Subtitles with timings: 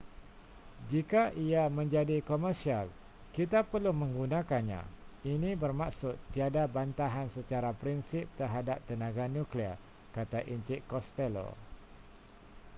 [0.91, 2.85] jika ia menjadi komersial
[3.37, 4.81] kita perlu menggunakannya
[5.33, 9.77] ini bermaksud tiada bantahan secara prinsip terhadap tenaga nuklear
[10.15, 11.49] kata encik costello